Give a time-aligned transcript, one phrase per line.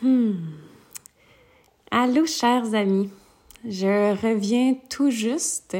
[0.00, 0.34] Hmm.
[1.90, 3.10] Allô, chers amis.
[3.64, 5.76] Je reviens tout juste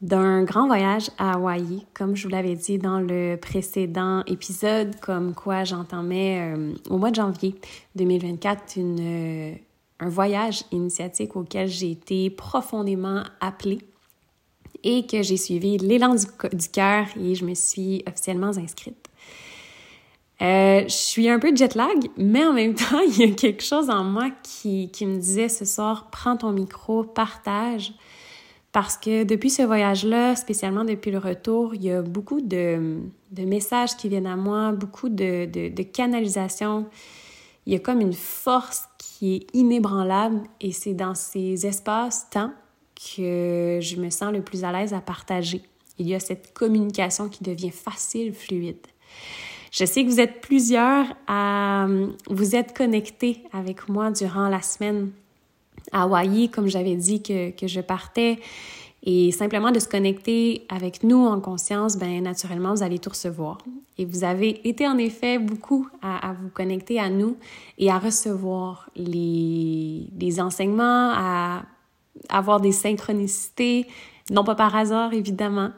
[0.00, 5.34] d'un grand voyage à Hawaï, comme je vous l'avais dit dans le précédent épisode, comme
[5.34, 7.56] quoi j'entamais euh, au mois de janvier
[7.96, 9.54] 2024 une, euh,
[9.98, 13.80] un voyage initiatique auquel j'ai été profondément appelée
[14.84, 19.07] et que j'ai suivi l'élan du cœur et je me suis officiellement inscrite.
[20.40, 23.62] Euh, je suis un peu jet lag, mais en même temps, il y a quelque
[23.62, 27.92] chose en moi qui, qui me disait ce soir, prends ton micro, partage.
[28.70, 33.00] Parce que depuis ce voyage-là, spécialement depuis le retour, il y a beaucoup de,
[33.32, 36.86] de messages qui viennent à moi, beaucoup de, de, de canalisation.
[37.66, 42.52] Il y a comme une force qui est inébranlable et c'est dans ces espaces-temps
[42.94, 45.62] que je me sens le plus à l'aise à partager.
[45.98, 48.86] Il y a cette communication qui devient facile, fluide.
[49.70, 51.86] Je sais que vous êtes plusieurs à
[52.28, 55.10] vous être connectés avec moi durant la semaine
[55.92, 58.38] à Hawaï, comme j'avais dit que, que, je partais.
[59.04, 63.58] Et simplement de se connecter avec nous en conscience, ben naturellement, vous allez tout recevoir.
[63.96, 67.36] Et vous avez été en effet beaucoup à, à vous connecter à nous
[67.78, 71.62] et à recevoir les, les enseignements, à
[72.28, 73.86] avoir des synchronicités,
[74.30, 75.70] non pas par hasard évidemment,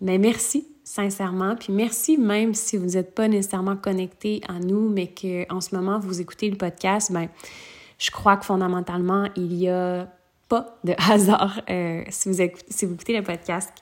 [0.00, 1.56] mais merci sincèrement.
[1.56, 5.98] Puis merci même si vous n'êtes pas nécessairement connecté à nous, mais qu'en ce moment
[5.98, 7.28] vous écoutez le podcast, ben
[7.98, 10.06] je crois que fondamentalement il y a
[10.48, 13.72] pas de hasard euh, si, vous écoutez, si vous écoutez le podcast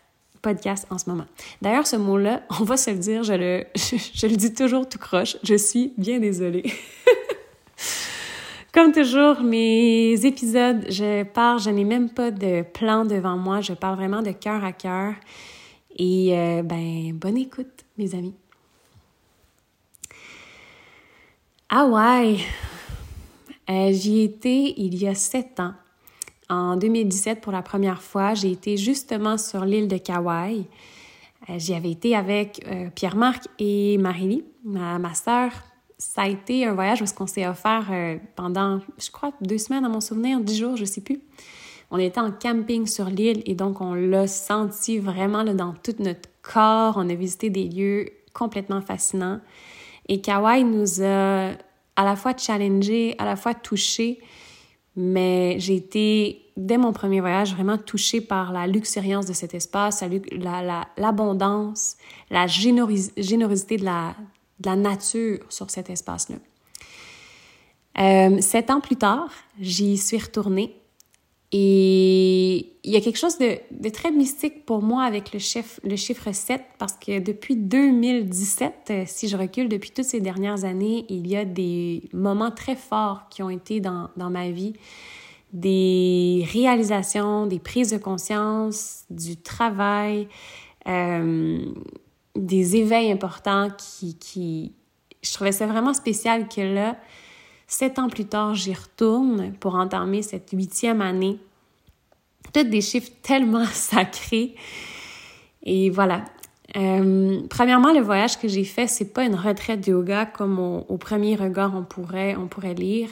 [0.43, 1.27] podcast en ce moment.
[1.63, 4.99] D'ailleurs, ce mot-là, on va se le dire, je le, je le dis toujours tout
[4.99, 6.65] croche, je suis bien désolée.
[8.75, 13.75] Comme toujours, mes épisodes, je pars, je n'ai même pas de plan devant moi, je
[13.75, 15.15] parle vraiment de cœur à cœur.
[16.05, 18.35] Et euh, ben, bonne écoute, mes amis.
[21.69, 22.41] Hawaï,
[23.71, 25.75] euh, j'y étais il y a sept ans.
[26.49, 30.65] En 2017, pour la première fois, j'ai été justement sur l'île de Kauai.
[31.49, 35.53] Euh, j'y avais été avec euh, Pierre-Marc et Marie, ma, ma sœur.
[35.99, 37.93] Ça a été un voyage où on s'est offert
[38.35, 41.21] pendant, je crois, deux semaines à mon souvenir, dix jours, je sais plus.
[41.95, 45.95] On était en camping sur l'île et donc on l'a senti vraiment là, dans tout
[45.99, 46.95] notre corps.
[46.97, 49.41] On a visité des lieux complètement fascinants.
[50.09, 51.51] Et Kauai nous a
[51.95, 54.21] à la fois challengé, à la fois touché,
[54.97, 60.03] mais j'ai été, dès mon premier voyage, vraiment touchée par la luxuriance de cet espace,
[60.97, 61.97] l'abondance,
[62.31, 64.17] la, la, la généros générosité de la,
[64.61, 66.37] de la nature sur cet espace-là.
[67.99, 69.29] Euh, sept ans plus tard,
[69.61, 70.75] j'y suis retournée
[71.53, 75.81] et il y a quelque chose de, de, très mystique pour moi avec le, chef,
[75.85, 80.65] le chiffre 7 parce que depuis 2017, euh, si je recule depuis toutes ces dernières
[80.65, 84.73] années, il y a des moments très forts qui ont été dans, dans ma vie,
[85.53, 90.29] des réalisations, des prises de conscience, du travail,
[90.89, 91.61] euh,
[92.35, 94.73] des éveils importants qui, qui...
[95.23, 96.97] Je trouvais ça vraiment spécial que là,
[97.67, 101.39] Sept ans plus tard, j'y retourne pour entamer cette huitième année.
[102.53, 104.55] Toutes des chiffres tellement sacrés.
[105.63, 106.25] Et voilà.
[106.77, 110.97] Euh, premièrement, le voyage que j'ai fait, c'est pas une retraite de yoga comme au,
[110.97, 113.09] premier regard on pourrait, on pourrait lire.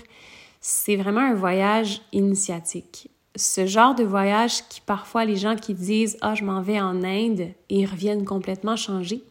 [0.60, 3.10] C'est vraiment un voyage initiatique.
[3.36, 7.02] Ce genre de voyage qui parfois les gens qui disent ah je m'en vais en
[7.04, 9.22] Inde et ils reviennent complètement changés.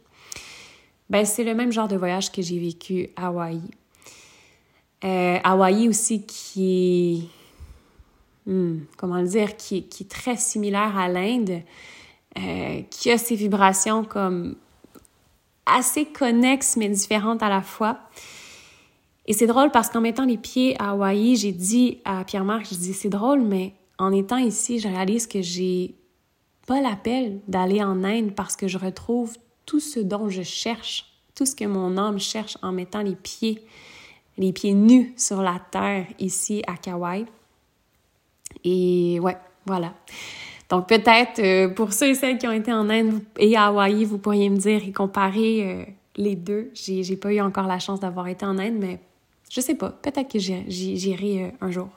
[1.10, 3.60] Ben c'est le même genre de voyage que j'ai vécu à Hawaï.
[5.04, 7.30] Euh, Hawaï aussi qui
[8.48, 11.62] est, hmm, comment dire, qui, qui, est très similaire à l'Inde,
[12.38, 14.56] euh, qui a ses vibrations comme
[15.66, 18.00] assez connexes mais différentes à la fois.
[19.26, 22.76] Et c'est drôle parce qu'en mettant les pieds à Hawaï, j'ai dit à Pierre-Marc, je
[22.76, 25.96] dis c'est drôle, mais en étant ici, je réalise que j'ai
[26.66, 31.06] pas l'appel d'aller en Inde parce que je retrouve tout ce dont je cherche,
[31.36, 33.64] tout ce que mon âme cherche en mettant les pieds
[34.38, 37.26] les pieds nus sur la terre ici à Kauai.
[38.64, 39.94] Et ouais, voilà.
[40.70, 44.06] Donc peut-être euh, pour ceux et celles qui ont été en Inde et à Hawaï,
[44.06, 45.84] vous pourriez me dire et comparer euh,
[46.16, 46.70] les deux.
[46.74, 49.00] J'ai, j'ai pas eu encore la chance d'avoir été en Inde, mais
[49.50, 49.90] je sais pas.
[49.90, 51.90] Peut-être que j'irai euh, un jour.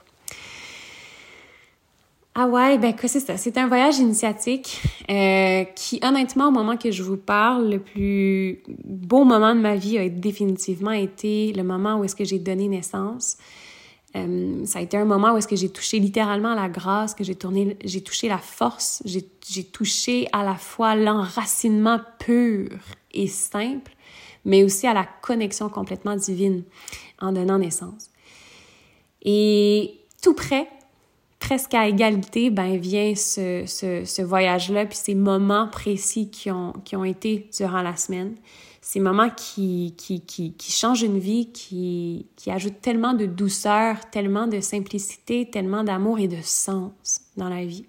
[2.34, 3.37] Ah ouais, ben quoi c'est ça.
[3.37, 4.81] C'est un voyage initiatique
[5.11, 9.76] euh, qui, honnêtement, au moment que je vous parle, le plus beau moment de ma
[9.76, 13.37] vie a définitivement été le moment où est-ce que j'ai donné naissance.
[14.17, 17.23] Euh, ça a été un moment où est-ce que j'ai touché littéralement la grâce, que
[17.23, 22.70] j'ai tourné, j'ai touché la force, j'ai, j'ai touché à la fois l'enracinement pur
[23.12, 23.93] et simple,
[24.46, 26.62] mais aussi à la connexion complètement divine
[27.20, 28.11] en donnant naissance.
[29.23, 30.69] Et tout près,
[31.43, 36.94] presque à égalité, ben vient ce, ce, voyage-là, puis ces moments précis qui ont, qui
[36.94, 38.37] ont été durant la semaine.
[38.81, 44.09] Ces moments qui, qui, qui, qui changent une vie, qui, qui ajoutent tellement de douceur,
[44.11, 47.87] tellement de simplicité, tellement d'amour et de sens dans la vie.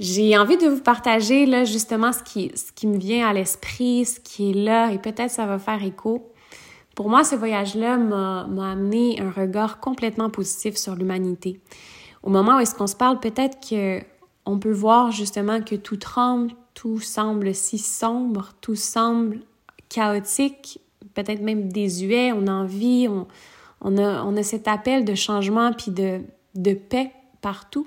[0.00, 4.06] J'ai envie de vous partager là justement ce qui, ce qui me vient à l'esprit,
[4.06, 6.29] ce qui est là, et peut-être ça va faire écho.
[7.00, 11.58] Pour moi, ce voyage-là m'a amené un regard complètement positif sur l'humanité.
[12.22, 14.00] Au moment où est-ce qu'on se parle, peut-être que
[14.44, 19.40] on peut voir justement que tout tremble, tout semble si sombre, tout semble
[19.88, 20.78] chaotique,
[21.14, 23.26] peut-être même désuet, on a envie, on,
[23.80, 26.20] on, a, on a cet appel de changement puis de,
[26.54, 27.86] de paix partout.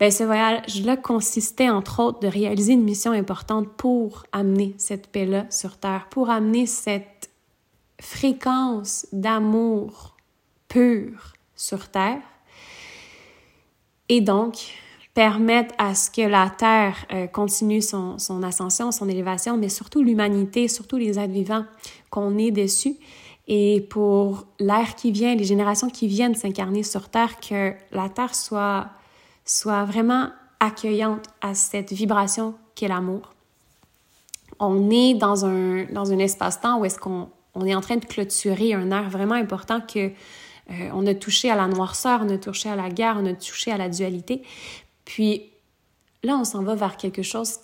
[0.00, 5.44] Ben, ce voyage-là consistait entre autres de réaliser une mission importante pour amener cette paix-là
[5.50, 7.11] sur Terre, pour amener cette
[8.02, 10.16] fréquence d'amour
[10.68, 12.20] pur sur Terre
[14.08, 14.56] et donc
[15.14, 20.02] permettre à ce que la Terre euh, continue son, son, ascension, son élévation, mais surtout
[20.02, 21.64] l'humanité, surtout les êtres vivants
[22.10, 22.96] qu'on est dessus.
[23.46, 28.34] Et pour l'ère qui vient, les générations qui viennent s'incarner sur Terre, que la Terre
[28.34, 28.88] soit,
[29.44, 33.30] soit vraiment accueillante à cette vibration qu'est l'amour.
[34.58, 38.04] On est dans un, dans un espace-temps où est-ce qu'on on est en train de
[38.04, 40.10] clôturer un air vraiment important que
[40.70, 43.34] euh, on a touché à la noirceur, on a touché à la guerre, on a
[43.34, 44.42] touché à la dualité.
[45.04, 45.50] Puis
[46.22, 47.58] là, on s'en va vers quelque chose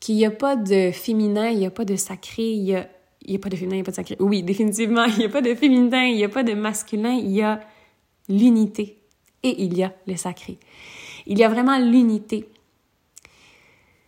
[0.00, 2.80] qui n'y a pas de féminin, il n'y a pas de sacré, il n'y a,
[2.80, 4.16] a pas de féminin, il n'y a pas de sacré.
[4.20, 7.30] Oui, définitivement, il n'y a pas de féminin, il n'y a pas de masculin, il
[7.30, 7.60] y a
[8.28, 8.98] l'unité
[9.42, 10.58] et il y a le sacré.
[11.26, 12.48] Il y a vraiment l'unité.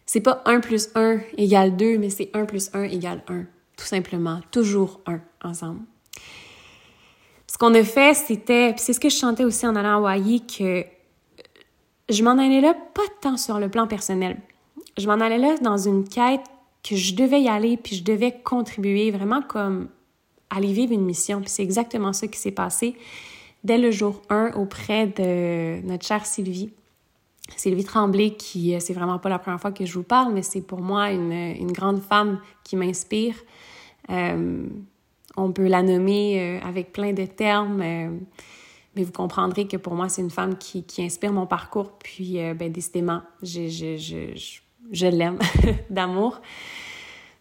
[0.07, 3.47] C'est pas 1 plus 1 égale 2, mais c'est 1 plus 1 égale 1
[3.81, 5.81] tout simplement, toujours un ensemble.
[7.47, 10.47] Ce qu'on a fait, c'était, c'est ce que je chantais aussi en allant à Hawaii,
[10.47, 10.85] que
[12.11, 14.39] je m'en allais là pas tant sur le plan personnel.
[14.99, 16.45] Je m'en allais là dans une quête
[16.83, 19.89] que je devais y aller, puis je devais contribuer vraiment comme
[20.51, 21.41] aller vivre une mission.
[21.41, 22.97] Puis c'est exactement ça qui s'est passé
[23.65, 26.71] dès le jour 1 auprès de notre chère Sylvie.
[27.57, 30.43] Sylvie Tremblay, qui, euh, c'est vraiment pas la première fois que je vous parle, mais
[30.43, 33.35] c'est pour moi une, une grande femme qui m'inspire,
[34.11, 34.67] euh,
[35.37, 37.77] on peut la nommer euh, avec plein de termes,
[38.97, 41.93] mais vous comprendrez que pour moi, c'est une femme qui, qui, inspire mon parcours.
[41.93, 44.61] Puis, ben, décidément, je, je, je,
[44.91, 45.39] je l'aime
[45.91, 46.41] d'amour.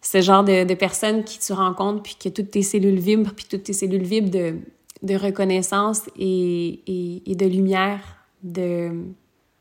[0.01, 3.45] Ce genre de, de, personne qui tu rencontres, puis que toutes tes cellules vibrent, puis
[3.50, 4.56] toutes tes cellules vibrent de,
[5.01, 8.01] de reconnaissance et, et, et, de lumière,
[8.44, 8.91] de,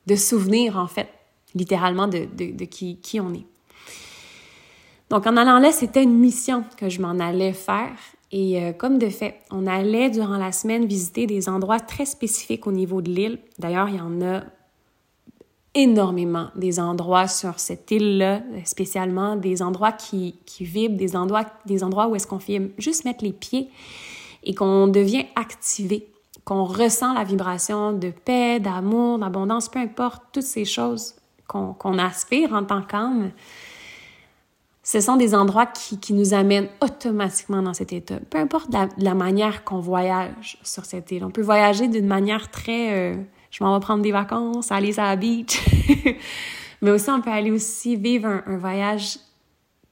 [0.08, 1.08] de souvenirs, en fait,
[1.54, 3.46] littéralement, de qui, qui on est.
[5.10, 7.92] Donc, en allant là, c'était une mission que je m'en allais faire.
[8.30, 12.66] Et euh, comme de fait, on allait durant la semaine visiter des endroits très spécifiques
[12.66, 13.38] au niveau de l'île.
[13.58, 14.42] D'ailleurs, il y en a
[15.74, 21.84] énormément des endroits sur cette île-là, spécialement des endroits qui, qui vibrent, des endroits, des
[21.84, 23.70] endroits où est-ce qu'on fait juste mettre les pieds
[24.44, 26.08] et qu'on devient activé,
[26.48, 31.14] qu'on ressent la vibration de paix, d'amour, d'abondance, peu importe, toutes ces choses
[31.46, 33.32] qu'on aspire en tant qu'âme
[34.82, 38.18] ce sont des endroits qui, nous amènent automatiquement dans cet état.
[38.30, 41.22] Peu importe la, manière qu'on voyage sur cette île.
[41.26, 42.94] On peut voyager d'une manière très...
[42.94, 43.16] Euh,
[43.50, 45.62] je m'en vais prendre des vacances, aller à la beach.
[46.80, 49.18] Mais aussi, on peut aller aussi vivre un, voyage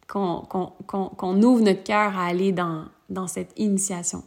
[0.08, 4.22] qu'on ouvre notre cœur à aller dans cette initiation.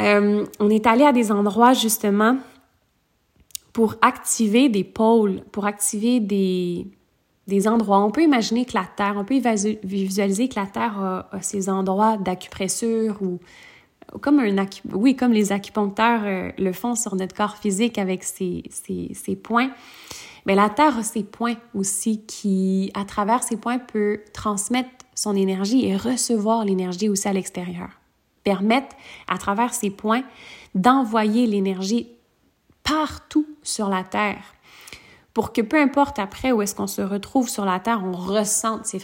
[0.00, 2.38] Euh, on est allé à des endroits justement
[3.72, 6.86] pour activer des pôles, pour activer des,
[7.46, 8.00] des endroits.
[8.00, 9.40] On peut imaginer que la Terre, on peut
[9.84, 13.38] visualiser que la Terre a, ces endroits d'acupressure ou
[14.20, 18.62] comme un oui, comme les acupuncteurs euh, le font sur notre corps physique avec ces,
[18.70, 19.70] ces, points.
[20.46, 25.34] Mais la Terre a ces points aussi qui, à travers ces points, peut transmettre son
[25.34, 27.88] énergie et recevoir l'énergie aussi à l'extérieur.
[28.46, 28.94] Permettre,
[29.26, 30.22] à travers ces points,
[30.76, 32.06] d'envoyer l'énergie
[32.84, 34.54] partout sur la Terre.
[35.34, 38.86] Pour que peu importe après où est-ce qu'on se retrouve sur la Terre, on ressente
[38.86, 39.00] ces,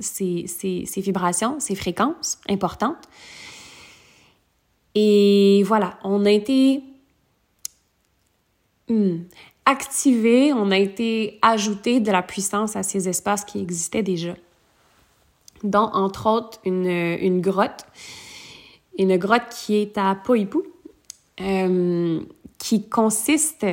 [0.00, 3.08] ces, ces, ces vibrations, ces fréquences importantes.
[4.94, 6.82] Et voilà, on a été
[8.88, 9.18] hmm,
[9.66, 14.34] activé, on a été ajouté de la puissance à ces espaces qui existaient déjà,
[15.62, 17.84] dont entre autres une, une grotte,
[18.98, 20.58] une grotte qui est à Poipu,
[21.40, 22.20] euh,
[22.58, 23.66] qui consiste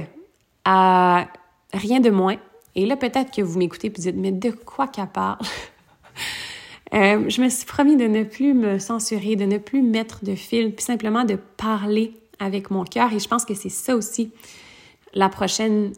[0.65, 1.27] à
[1.73, 2.37] rien de moins.
[2.75, 5.39] Et là, peut-être que vous m'écoutez et vous dites, mais de quoi qu'elle parle?
[6.93, 10.35] Euh, je me suis promis de ne plus me censurer, de ne plus mettre de
[10.35, 13.11] fil, puis simplement de parler avec mon cœur.
[13.13, 14.31] Et je pense que c'est ça aussi
[15.13, 15.93] la prochaine,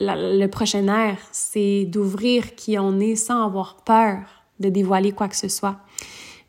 [0.00, 4.20] le prochain air, c'est d'ouvrir qui on est sans avoir peur
[4.60, 5.76] de dévoiler quoi que ce soit,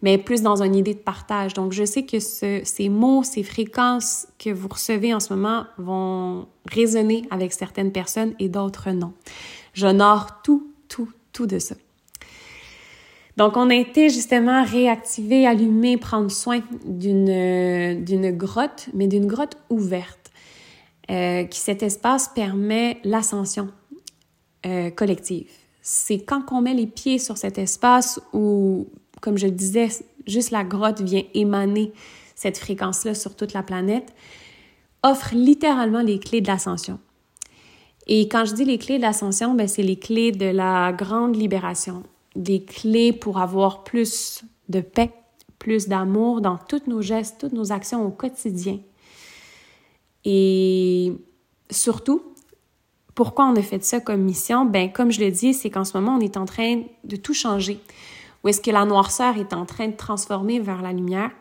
[0.06, 1.56] mais plus dans une idée de partage.
[1.56, 6.46] Donc, je sais que ces mots, ces fréquences que vous recevez en ce moment vont
[6.68, 9.14] résonner avec certaines personnes et d'autres non.
[9.74, 11.74] J'honore tout, tout, tout de ça.
[13.38, 19.58] Donc, on a été justement réactiver, allumer, prendre soin d'une, d'une grotte, mais d'une grotte
[19.72, 20.32] ouverte,
[21.10, 23.70] euh, qui cet espace permet l'ascension
[24.68, 25.50] euh, collective.
[25.82, 28.88] C'est quand on met les pieds sur cet espace où,
[29.22, 29.90] comme je le disais,
[30.28, 31.94] juste la grotte vient émaner
[32.36, 34.14] cette fréquence-là sur toute la planète,
[35.04, 37.00] offre littéralement les clés de l'ascension.
[38.08, 41.36] Et quand je dis les clés de l'ascension, ben, c'est les clés de la grande
[41.36, 42.04] libération,
[42.36, 45.12] des clés pour avoir plus de paix,
[45.60, 48.80] plus d'amour dans tous nos gestes, toutes nos actions au quotidien.
[50.24, 51.14] Et
[51.72, 52.22] surtout,
[53.16, 54.66] pourquoi on a fait ça comme mission?
[54.66, 57.34] Ben, comme je le dis, c'est qu'en ce moment, on est en train de tout
[57.34, 57.80] changer.
[58.46, 61.32] Où est-ce que la noirceur est en train de transformer vers la lumière?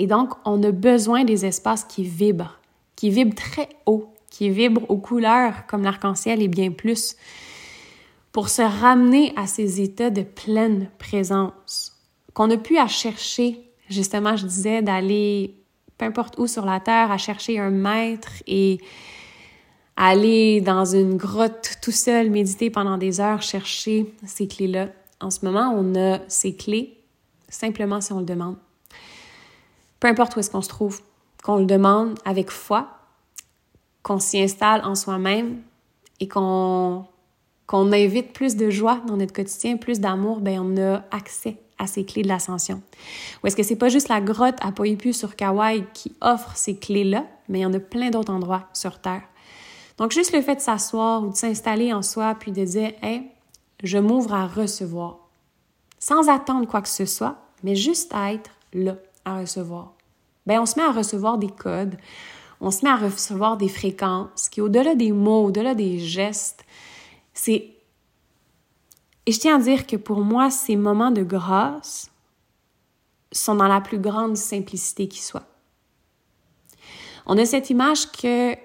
[0.00, 2.58] Et donc, on a besoin des espaces qui vibrent,
[2.96, 7.14] qui vibrent très haut, qui vibrent aux couleurs comme l'arc-en-ciel et bien plus
[8.32, 11.96] pour se ramener à ces états de pleine présence,
[12.34, 15.54] qu'on n'a plus à chercher, justement, je disais, d'aller
[15.96, 18.80] peu importe où sur la terre, à chercher un maître et
[19.96, 24.88] aller dans une grotte tout seul, méditer pendant des heures, chercher ces clés-là.
[25.20, 26.98] En ce moment, on a ces clés
[27.48, 28.56] simplement si on le demande.
[29.98, 31.02] Peu importe où est-ce qu'on se trouve,
[31.42, 32.88] qu'on le demande avec foi,
[34.02, 35.60] qu'on s'y installe en soi-même
[36.20, 37.04] et qu'on
[37.70, 42.04] invite plus de joie dans notre quotidien, plus d'amour, ben on a accès à ces
[42.04, 42.82] clés de l'ascension.
[43.42, 46.76] Ou est-ce que c'est pas juste la grotte à Poipu sur Kauai qui offre ces
[46.76, 49.22] clés-là, mais il y en a plein d'autres endroits sur Terre.
[49.98, 53.30] Donc juste le fait de s'asseoir ou de s'installer en soi puis de dire "Hey,
[53.82, 55.18] je m'ouvre à recevoir."
[55.98, 59.92] Sans attendre quoi que ce soit, mais juste à être là à recevoir.
[60.46, 61.96] Ben on se met à recevoir des codes,
[62.60, 66.64] on se met à recevoir des fréquences qui au-delà des mots, au-delà des gestes,
[67.34, 67.74] c'est.
[69.26, 72.10] Et je tiens à dire que pour moi, ces moments de grâce
[73.32, 75.46] sont dans la plus grande simplicité qui soit.
[77.26, 78.56] On a cette image que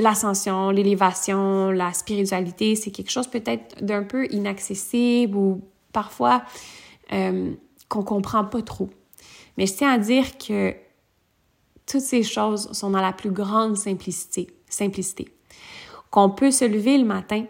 [0.00, 5.62] l'ascension, l'élévation, la spiritualité, c'est quelque chose peut-être d'un peu inaccessible ou
[5.92, 6.42] parfois
[7.12, 7.52] euh,
[7.88, 8.90] qu'on comprend pas trop.
[9.56, 10.74] Mais je tiens à dire que
[11.86, 14.48] toutes ces choses sont dans la plus grande simplicité.
[14.68, 15.28] simplicité
[16.10, 17.44] qu'on peut se lever le matin,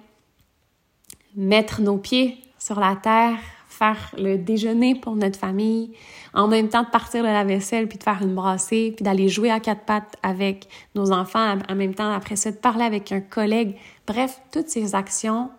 [1.37, 3.39] mettre nos pieds sur la terre,
[3.79, 5.93] faire le déjeuner pour notre famille,
[6.35, 9.29] en même temps de partir de la vaisselle, puis de faire une brassée, puis d'aller
[9.29, 13.13] jouer à quatre pattes avec nos enfants, en même temps après ça de parler avec
[13.13, 13.77] un collègue.
[14.07, 15.51] Bref, toutes ces actions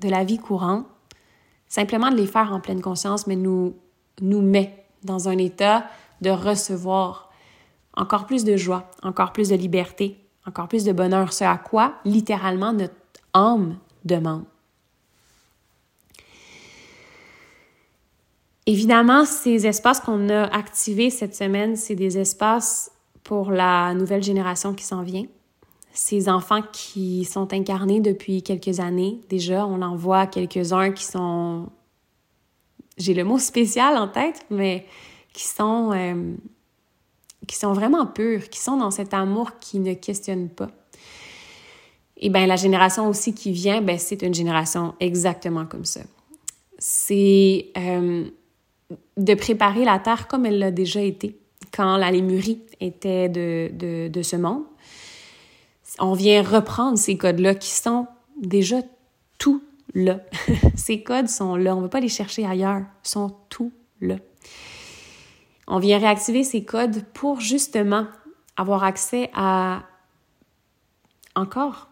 [0.00, 0.86] de la vie courante,
[1.66, 3.74] simplement de les faire en pleine conscience, mais nous,
[4.20, 5.86] nous met dans un état
[6.20, 7.30] de recevoir
[7.96, 11.94] encore plus de joie, encore plus de liberté, encore plus de bonheur, ce à quoi
[12.04, 12.94] littéralement notre
[13.32, 14.44] âme demande.
[18.66, 22.90] Évidemment, ces espaces qu'on a activés cette semaine, c'est des espaces
[23.22, 25.26] pour la nouvelle génération qui s'en vient.
[25.92, 31.68] Ces enfants qui sont incarnés depuis quelques années, déjà, on en voit quelques-uns qui sont,
[32.98, 34.84] j'ai le mot spécial en tête, mais
[35.32, 36.34] qui sont euh,
[37.46, 40.70] qui sont vraiment purs, qui sont dans cet amour qui ne questionne pas.
[42.16, 46.00] Et bien, la génération aussi qui vient, ben, c'est une génération exactement comme ça.
[46.78, 48.28] C'est euh,
[49.16, 51.38] de préparer la terre comme elle l'a déjà été
[51.74, 54.62] quand la Lémurie était de, de, de ce monde.
[55.98, 58.06] On vient reprendre ces codes-là qui sont
[58.40, 58.76] déjà
[59.38, 59.62] tout
[59.94, 60.20] là.
[60.76, 64.16] ces codes sont là, on ne va pas les chercher ailleurs, ils sont tout là.
[65.68, 68.06] On vient réactiver ces codes pour justement
[68.56, 69.82] avoir accès à
[71.34, 71.88] encore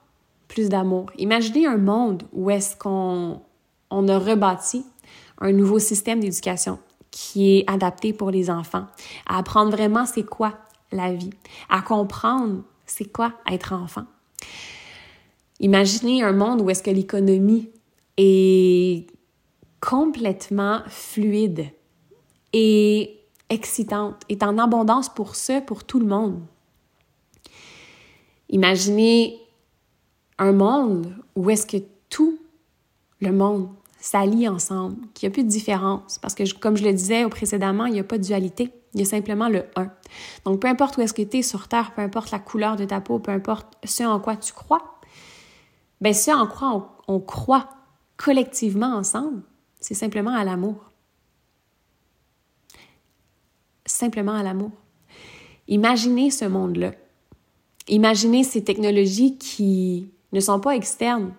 [0.48, 1.10] plus d'amour.
[1.18, 3.42] Imaginez un monde où est-ce qu'on
[3.90, 4.84] on a rebâti
[5.40, 6.78] un nouveau système d'éducation
[7.14, 8.87] qui est adapté pour les enfants,
[9.25, 10.59] à apprendre vraiment c'est quoi
[10.90, 11.30] la vie,
[11.68, 14.04] à comprendre c'est quoi être enfant.
[15.61, 17.71] Imaginez un monde où est-ce que l'économie
[18.16, 19.06] est
[19.80, 21.66] complètement fluide
[22.52, 26.40] et excitante, est en abondance pour ça, pour tout le monde.
[28.49, 29.38] Imaginez
[30.38, 31.76] un monde où est-ce que
[32.11, 32.40] tout
[33.21, 33.68] le monde
[34.04, 36.18] s'allient ensemble, qu'il n'y a plus de différence.
[36.18, 38.70] Parce que, comme je le disais précédemment, il n'y a pas de dualité.
[38.92, 39.90] Il y a simplement le un.
[40.44, 42.84] Donc, peu importe où est-ce que tu es sur Terre, peu importe la couleur de
[42.84, 44.99] ta peau, peu importe ce en quoi tu crois,
[46.02, 47.70] ben ce en quoi on croit
[48.18, 49.42] collectivement ensemble,
[49.80, 50.92] c'est simplement à l'amour.
[53.87, 54.73] Simplement à l'amour.
[55.66, 56.92] Imaginez ce monde-là.
[57.88, 61.32] Imaginez ces technologies qui ne sont pas externes,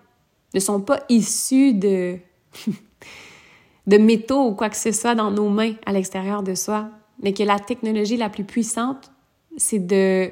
[0.52, 2.18] ne sont pas issues de,
[3.86, 6.88] de métaux ou quoi que ce soit dans nos mains à l'extérieur de soi,
[7.22, 9.10] mais que la technologie la plus puissante,
[9.56, 10.30] c'est de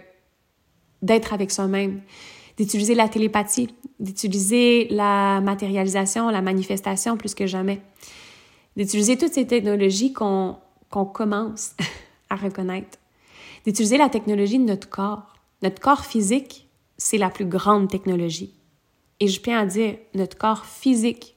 [1.02, 2.00] d'être avec soi-même,
[2.56, 3.68] d'utiliser la télépathie,
[4.00, 7.82] d'utiliser la matérialisation, la manifestation plus que jamais,
[8.76, 10.56] d'utiliser toutes ces technologies qu'on
[10.90, 11.74] commence
[12.30, 12.98] à reconnaître,
[13.66, 15.34] d'utiliser la technologie de notre corps.
[15.62, 18.54] Notre corps physique, c'est la plus grande technologie.
[19.20, 21.33] Et je tiens à dire, notre corps physique,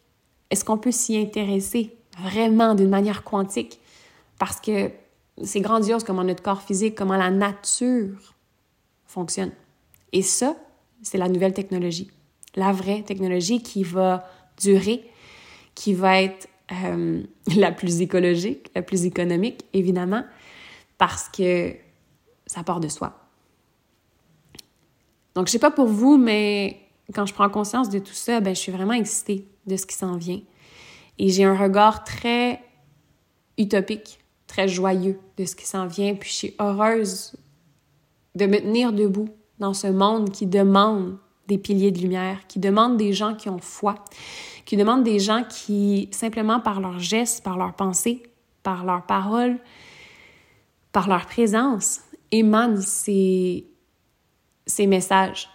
[0.49, 3.79] est-ce qu'on peut s'y intéresser vraiment d'une manière quantique?
[4.39, 4.91] Parce que
[5.43, 8.35] c'est grandiose comment notre corps physique, comment la nature
[9.05, 9.51] fonctionne.
[10.13, 10.55] Et ça,
[11.01, 12.09] c'est la nouvelle technologie.
[12.55, 14.27] La vraie technologie qui va
[14.59, 15.03] durer,
[15.75, 17.23] qui va être euh,
[17.55, 20.23] la plus écologique, la plus économique, évidemment,
[20.97, 21.75] parce que
[22.45, 23.19] ça part de soi.
[25.35, 26.79] Donc, je sais pas pour vous, mais
[27.13, 29.95] quand je prends conscience de tout ça, ben, je suis vraiment excitée de ce qui
[29.95, 30.41] s'en vient.
[31.19, 32.61] Et j'ai un regard très
[33.57, 36.15] utopique, très joyeux de ce qui s'en vient.
[36.15, 37.35] Puis je suis heureuse
[38.35, 42.97] de me tenir debout dans ce monde qui demande des piliers de lumière, qui demande
[42.97, 43.95] des gens qui ont foi,
[44.65, 48.23] qui demande des gens qui, simplement par leurs gestes, par leurs pensées,
[48.63, 49.57] par leurs paroles,
[50.91, 53.65] par leur présence, émanent ces,
[54.65, 55.49] ces messages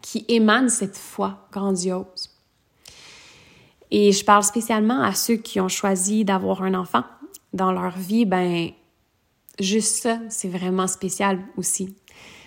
[0.00, 2.31] qui émanent cette foi grandiose.
[3.94, 7.04] Et je parle spécialement à ceux qui ont choisi d'avoir un enfant
[7.52, 8.70] dans leur vie, ben
[9.60, 11.94] juste ça, c'est vraiment spécial aussi.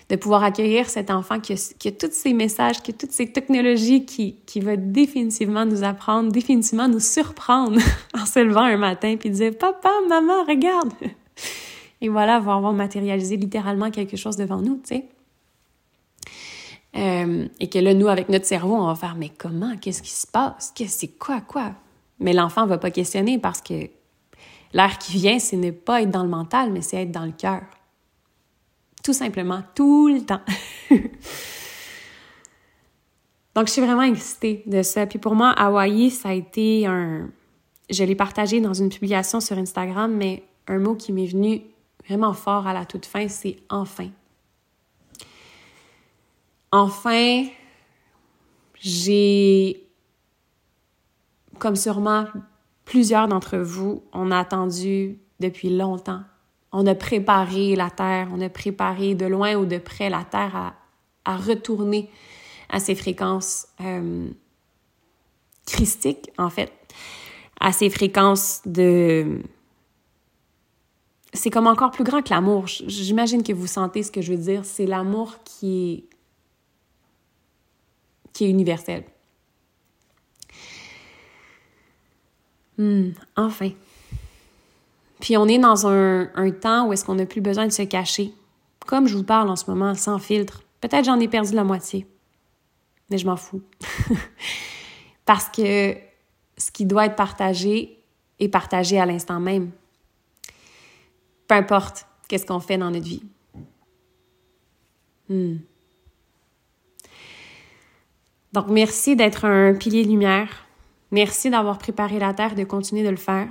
[0.08, 3.30] De pouvoir accueillir cet enfant qui a, qui tous ces messages, qui a toutes ces
[3.30, 7.80] technologies, qui, qui va définitivement nous apprendre, définitivement nous surprendre
[8.20, 10.92] en se levant un matin puis dire Papa, maman, regarde!
[12.00, 15.08] Et voilà, va avoir matérialisé littéralement quelque chose devant nous, tu sais.
[16.96, 19.76] Euh, et que là, nous, avec notre cerveau, on va faire Mais comment?
[19.76, 20.72] Qu'est-ce qui se passe?
[20.74, 21.72] C'est quoi Quoi?
[22.18, 23.90] Mais l'enfant va pas questionner parce que
[24.72, 27.32] l'air qui vient, ce n'est pas être dans le mental, mais c'est être dans le
[27.32, 27.62] cœur.
[29.04, 30.40] Tout simplement, tout le temps.
[33.54, 35.06] Donc, je suis vraiment excitée de ça.
[35.06, 37.30] Puis pour moi, Hawaii, ça a été un.
[37.88, 41.62] Je l'ai partagé dans une publication sur Instagram, mais un mot qui m'est venu
[42.06, 44.08] vraiment fort à la toute fin, c'est enfin.
[46.76, 47.46] Enfin,
[48.78, 49.88] j'ai,
[51.58, 52.26] comme sûrement
[52.84, 56.20] plusieurs d'entre vous, on a attendu depuis longtemps.
[56.72, 60.74] On a préparé la Terre, on a préparé de loin ou de près la Terre
[61.24, 62.10] à, retourner
[62.68, 64.28] à ses fréquences euh,
[65.66, 66.72] christiques, en fait,
[67.58, 69.40] à ses fréquences de...
[71.32, 72.66] C'est comme encore plus grand que l'amour.
[72.66, 74.64] J'imagine que vous sentez ce que je veux dire.
[74.64, 76.15] C'est l'amour qui est
[78.36, 79.02] qui est universel.
[82.76, 83.70] Hmm, enfin.
[85.20, 87.80] Puis on est dans un, un temps où est-ce qu'on n'a plus besoin de se
[87.80, 88.34] cacher.
[88.86, 90.62] Comme je vous parle en ce moment, sans filtre.
[90.82, 92.06] Peut-être j'en ai perdu la moitié.
[93.08, 93.62] Mais je m'en fous.
[95.24, 95.96] Parce que
[96.58, 98.04] ce qui doit être partagé
[98.38, 99.70] est partagé à l'instant même.
[101.48, 103.22] Peu importe qu'est-ce qu'on fait dans notre vie.
[105.30, 105.56] Hmm.
[108.56, 110.48] Donc, merci d'être un pilier de lumière.
[111.10, 113.48] Merci d'avoir préparé la terre, de continuer de le faire.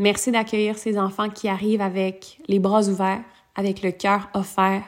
[0.00, 3.22] Merci d'accueillir ces enfants qui arrivent avec les bras ouverts,
[3.54, 4.82] avec le cœur offert,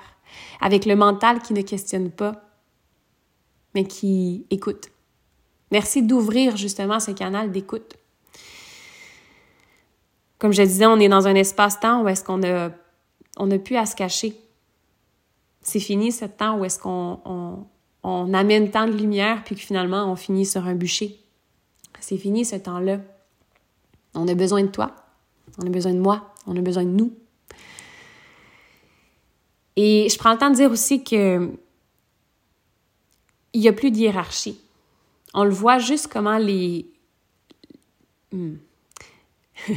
[0.60, 2.42] avec le mental qui ne questionne pas,
[3.76, 4.90] mais qui écoute.
[5.70, 7.94] Merci d'ouvrir justement ce canal d'écoute.
[10.40, 12.70] Comme je disais, on est dans un espace-temps où est-ce qu'on a,
[13.36, 14.34] on a plus à se cacher.
[15.60, 17.64] C'est fini ce temps où est-ce qu'on on
[18.02, 21.18] amène tant de lumière, puis que finalement, on finit sur un bûcher.
[22.00, 22.98] C'est fini ce temps-là.
[24.14, 24.94] On a besoin de toi,
[25.58, 27.12] on a besoin de moi, on a besoin de nous.
[29.76, 31.50] Et je prends le temps de dire aussi que
[33.54, 34.58] il n'y a plus de hiérarchie.
[35.34, 36.86] On le voit juste comment les...
[38.32, 38.54] Hmm.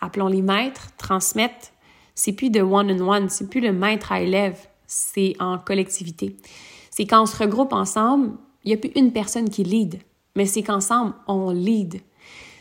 [0.00, 1.72] Appelons les maîtres, transmettent.
[2.14, 6.36] C'est plus de one-on-one, c'est plus le maître à élève, c'est en collectivité.
[6.96, 10.00] C'est quand on se regroupe ensemble, il n'y a plus une personne qui lead,
[10.34, 12.00] mais c'est qu'ensemble, on lead.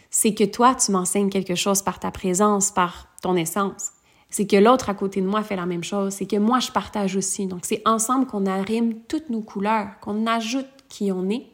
[0.09, 3.91] c'est que toi, tu m'enseignes quelque chose par ta présence, par ton essence.
[4.29, 6.15] C'est que l'autre à côté de moi fait la même chose.
[6.15, 7.47] C'est que moi, je partage aussi.
[7.47, 11.47] Donc, c'est ensemble qu'on arrime toutes nos couleurs, qu'on ajoute qui on est.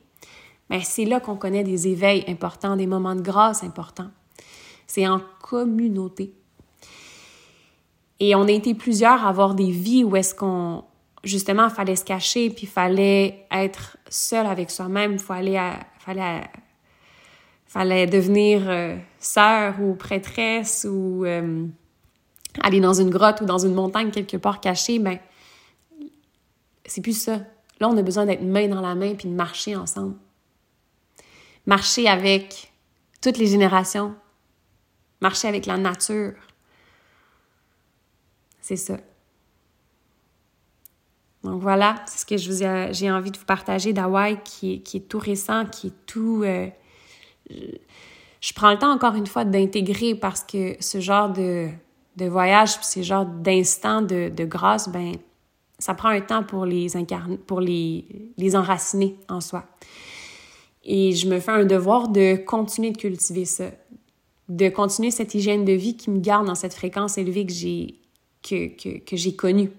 [0.71, 4.09] Mais ben, c'est là qu'on connaît des éveils importants, des moments de grâce importants.
[4.87, 6.33] C'est en communauté.
[8.19, 10.83] Et on a été plusieurs à avoir des vies où est-ce qu'on,
[11.23, 15.59] justement, il fallait se cacher, puis il fallait être seul avec soi-même, il fallait,
[15.99, 16.43] fallait
[17.71, 21.65] fallait devenir euh, sœur ou prêtresse ou euh,
[22.61, 25.19] aller dans une grotte ou dans une montagne quelque part cachée, ben
[26.85, 27.39] c'est plus ça.
[27.79, 30.15] Là, on a besoin d'être main dans la main puis de marcher ensemble.
[31.65, 32.73] Marcher avec
[33.21, 34.15] toutes les générations.
[35.21, 36.33] Marcher avec la nature.
[38.59, 38.97] C'est ça.
[41.43, 44.97] Donc voilà, c'est ce que je vous j'ai envie de vous partager d'Hawaï qui, qui,
[44.97, 46.67] est tout récent, qui est tout euh,
[48.41, 51.69] je prends le temps encore une fois d'intégrer parce que ce genre de,
[52.17, 55.13] de voyage, ce genre d'instant de, de, grâce, ben
[55.77, 58.05] ça prend un temps pour les incarner, pour les,
[58.37, 59.65] les enraciner en soi.
[60.83, 63.65] Et je me fais un devoir de continuer de cultiver ça,
[64.49, 67.95] de continuer cette hygiène de vie qui me garde dans cette fréquence élevée que j'ai
[68.41, 69.69] que, que j'ai connue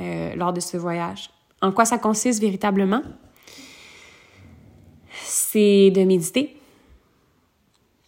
[0.00, 1.30] euh, lors de ce voyage.
[1.60, 3.02] En quoi ça consiste véritablement?
[5.24, 6.56] C'est de méditer,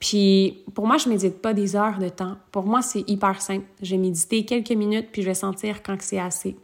[0.05, 2.37] puis pour moi, je médite pas des heures de temps.
[2.53, 3.65] Pour moi, c'est hyper simple.
[3.81, 6.59] Je vais méditer quelques minutes, puis je vais sentir quand c'est assez.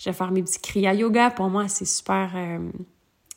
[0.00, 1.30] Je vais faire mes petits kriya yoga.
[1.30, 2.32] Pour moi, c'est super...
[2.34, 2.58] Euh,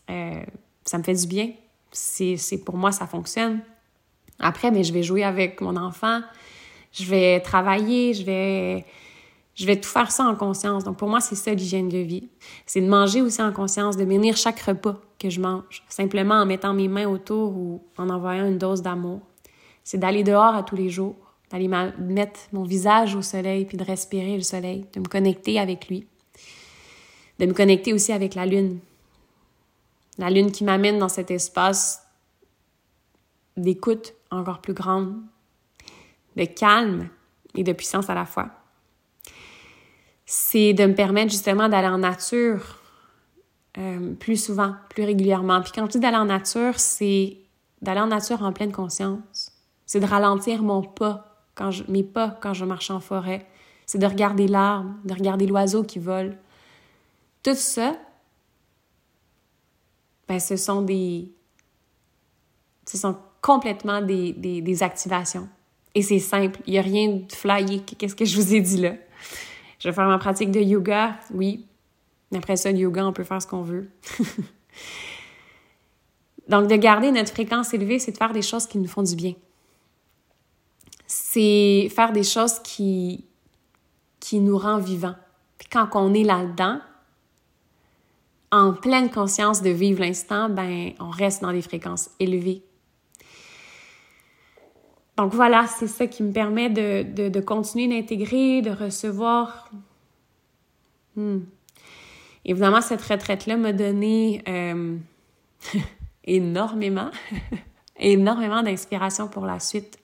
[0.10, 0.44] euh,
[0.84, 1.52] ça me fait du bien.
[1.92, 3.60] C'est, pour moi, ça fonctionne.
[4.40, 6.22] Après, mais ben, je vais jouer avec mon enfant.
[6.92, 8.16] Je vais travailler.
[8.16, 8.86] Je vais...
[9.56, 10.84] Je vais tout faire ça en conscience.
[10.84, 12.30] Donc, pour moi, c'est ça l'hygiène de vie.
[12.66, 16.46] C'est de manger aussi en conscience, de bénir chaque repas que je mange, simplement en
[16.46, 19.22] mettant mes mains autour ou en envoyant une dose d'amour
[19.86, 21.16] c'est d'aller dehors à tous les jours,
[21.52, 25.88] d'aller mettre mon visage au soleil, puis de respirer le soleil, de me connecter avec
[25.88, 26.08] lui,
[27.40, 28.80] de me connecter aussi avec la lune.
[30.18, 32.02] La lune qui m'amène dans cet espace
[33.56, 35.22] d'écoute encore plus grande,
[36.36, 37.08] de calme
[37.54, 38.50] et de puissance à la fois.
[40.26, 42.80] C'est de me permettre justement d'aller en nature
[43.78, 45.62] euh, plus souvent, plus régulièrement.
[45.62, 47.38] Puis quand je dis d'aller en nature, c'est
[47.82, 49.52] d'aller en nature en pleine conscience,
[49.86, 53.46] c'est de ralentir mon pas, quand je, mes pas quand je marche en forêt.
[53.86, 56.38] C'est de regarder l'arbre, de regarder l'oiseau qui vole.
[57.44, 57.94] Tout ça,
[60.28, 61.32] ben, ce sont des.
[62.88, 65.48] Ce sont complètement des, des, des activations.
[65.94, 66.60] Et c'est simple.
[66.66, 67.82] Il n'y a rien de flyé.
[67.82, 68.94] Qu'est-ce que je vous ai dit là?
[69.80, 71.66] Je vais faire ma pratique de yoga, oui.
[72.34, 73.90] Après ça, le yoga, on peut faire ce qu'on veut.
[76.50, 79.16] Donc, de garder notre fréquence élevée, c'est de faire des choses qui nous font du
[79.16, 79.34] bien
[81.08, 83.26] c'est faire des choses qui,
[84.20, 85.16] qui nous rend vivants.
[85.58, 86.80] Puis quand on est là-dedans,
[88.52, 92.64] en pleine conscience de vivre l'instant, ben, on reste dans des fréquences élevées.
[95.18, 99.72] Donc voilà, c'est ça qui me permet de, de, continuer d'intégrer, de recevoir.
[101.16, 101.40] Hmm.
[102.44, 104.98] Évidemment, cette retraite-là m'a donné euh,
[106.26, 107.12] énormément,
[107.98, 109.98] énormément d'inspiration pour la suite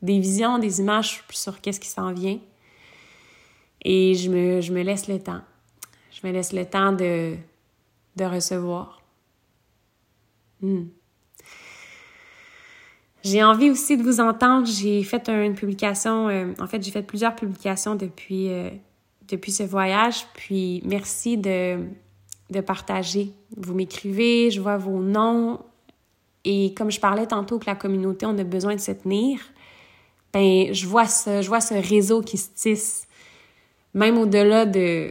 [0.00, 2.38] des visions, des images sur qu'est-ce qui s'en vient.
[3.82, 5.42] Et je me, je me laisse le temps.
[6.10, 7.36] Je me laisse le temps de,
[8.16, 9.02] de recevoir.
[10.62, 10.86] Hmm.
[13.30, 14.66] J'ai envie aussi de vous entendre.
[14.66, 18.70] J'ai fait une publication, euh, en fait, j'ai fait plusieurs publications depuis, euh,
[19.28, 20.26] depuis ce voyage.
[20.34, 21.78] Puis merci de,
[22.50, 23.32] de partager.
[23.56, 25.60] Vous m'écrivez, je vois vos noms.
[26.44, 29.40] Et comme je parlais tantôt que la communauté, on a besoin de se tenir
[30.32, 33.07] ben je vois ça, je vois ce réseau qui se tisse,
[33.98, 35.10] même au-delà de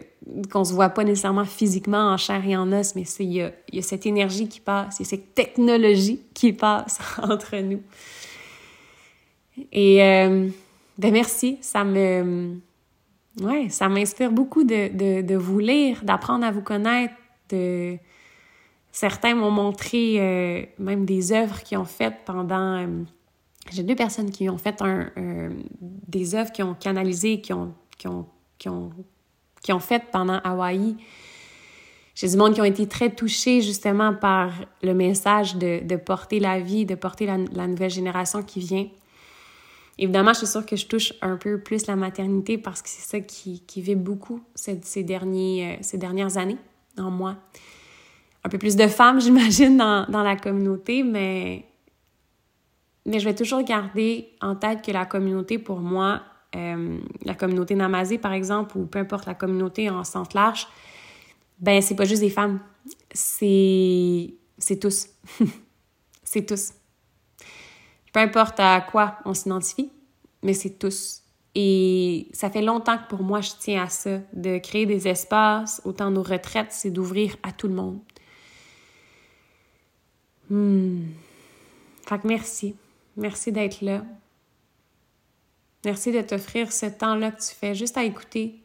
[0.52, 3.82] qu'on se voit pas nécessairement physiquement en chair et en os, mais il y a,
[3.82, 7.82] cette énergie qui passe, il y a cette technologie qui passe entre nous.
[9.71, 10.47] Et euh,
[10.97, 12.56] ben merci, ça me
[13.41, 17.13] ouais, ça m'inspire beaucoup de, de, vous lire, d'apprendre à vous connaître,
[17.50, 17.97] de
[18.91, 22.88] certains m'ont montré euh, même des œuvres qu'ils ont faites pendant euh,
[23.71, 25.10] j'ai deux personnes qui ont fait un,
[25.82, 27.54] des œuvres qui ont canalisé, qui
[27.97, 28.26] qui ont,
[28.58, 28.91] qui ont,
[29.62, 30.96] qui ont fait pendant Hawaï.
[32.15, 36.39] J'ai du monde qui ont été très touchés justement par le message de, de porter
[36.39, 38.88] la vie, de porter la, nouvelle génération qui vient.
[40.00, 43.08] Évidemment, je suis sûre que je touche un peu plus la maternité parce que c'est
[43.08, 46.58] ça qui, qui vit beaucoup ces, ces, derniers, euh, ces dernières années
[46.98, 47.36] en moi.
[48.43, 51.65] Un peu plus de femmes, j'imagine, dans, dans la communauté, mais
[53.08, 56.22] mais je vais toujours garder en tête que la communauté, pour moi,
[56.58, 60.67] euh, la communauté Namazé, par exemple, ou peu importe la communauté en sens large,
[61.60, 62.60] ben c'est pas juste des femmes,
[63.12, 64.34] c'est
[64.82, 65.08] tous.
[66.24, 66.74] c'est tous.
[68.13, 69.91] Peu importe à quoi on s'identifie,
[70.41, 71.24] mais c'est tous.
[71.54, 75.82] Et ça fait longtemps que pour moi, je tiens à ça, de créer des espaces.
[75.86, 78.00] Autant nos retraites, c'est d'ouvrir à tout le monde.
[80.50, 81.06] Hmm.
[82.08, 82.76] Fait que merci.
[83.17, 84.04] Merci d'être là.
[85.88, 88.62] Merci de t'offrir ce temps-là que tu fais juste à écouter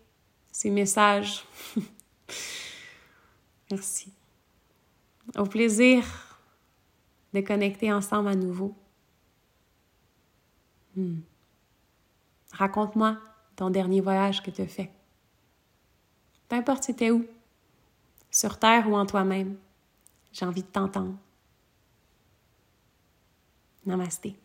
[0.51, 1.47] ces messages.
[3.71, 4.13] merci.
[5.39, 6.05] Au plaisir
[7.33, 8.75] de connecter ensemble à nouveau.
[10.97, 11.21] Hmm.
[12.51, 13.17] Raconte-moi
[13.55, 14.91] ton dernier voyage que tu as fait.
[16.49, 17.25] Peu importe c'était où,
[18.33, 19.57] sur Terre ou en toi-même,
[20.33, 21.15] j'ai envie de t'entendre.
[23.87, 24.42] Namaste.